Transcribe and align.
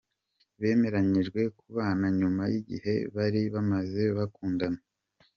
Bemeranyijwe 0.59 1.41
kubana 1.59 2.05
nyuma 2.19 2.43
y'igihe 2.51 2.93
bari 3.15 3.41
bamaze 3.53 4.01
bakundana. 4.17 4.79